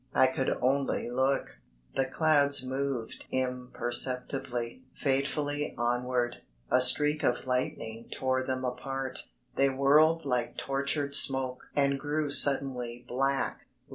I 0.15 0.25
could 0.25 0.57
only 0.63 1.11
look. 1.11 1.59
The 1.93 2.07
clouds 2.07 2.65
moved 2.65 3.27
imperceptibly, 3.29 4.81
fatefully 4.95 5.75
onward, 5.77 6.37
a 6.71 6.81
streak 6.81 7.21
of 7.21 7.45
lightning 7.45 8.09
tore 8.11 8.41
them 8.41 8.65
apart. 8.65 9.27
They 9.57 9.69
whirled 9.69 10.25
like 10.25 10.57
tortured 10.57 11.13
smoke 11.13 11.67
and 11.75 11.99
grew 11.99 12.31
suddenly 12.31 13.05
black. 13.07 13.67